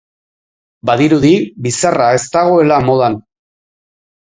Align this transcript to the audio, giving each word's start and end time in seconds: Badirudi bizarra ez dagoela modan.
Badirudi 0.89 1.31
bizarra 1.67 2.09
ez 2.21 2.25
dagoela 2.39 2.83
modan. 2.91 3.21